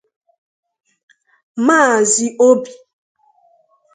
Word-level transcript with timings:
Maazị 1.65 2.25
Obi 2.49 2.71